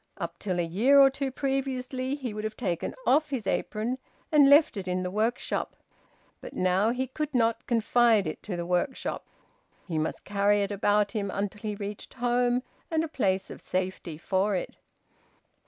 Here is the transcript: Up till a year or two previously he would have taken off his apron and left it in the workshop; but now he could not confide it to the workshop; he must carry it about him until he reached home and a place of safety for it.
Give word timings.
Up 0.17 0.39
till 0.39 0.59
a 0.59 0.63
year 0.65 0.99
or 0.99 1.11
two 1.11 1.29
previously 1.29 2.15
he 2.15 2.33
would 2.33 2.43
have 2.43 2.57
taken 2.57 2.95
off 3.05 3.29
his 3.29 3.45
apron 3.45 3.99
and 4.31 4.49
left 4.49 4.75
it 4.75 4.87
in 4.87 5.03
the 5.03 5.11
workshop; 5.11 5.75
but 6.41 6.53
now 6.53 6.89
he 6.89 7.05
could 7.05 7.31
not 7.35 7.67
confide 7.67 8.25
it 8.25 8.41
to 8.41 8.57
the 8.57 8.65
workshop; 8.65 9.23
he 9.87 9.99
must 9.99 10.23
carry 10.23 10.63
it 10.63 10.71
about 10.71 11.11
him 11.11 11.29
until 11.31 11.61
he 11.61 11.75
reached 11.75 12.15
home 12.15 12.63
and 12.89 13.03
a 13.03 13.07
place 13.07 13.51
of 13.51 13.61
safety 13.61 14.17
for 14.17 14.55
it. 14.55 14.75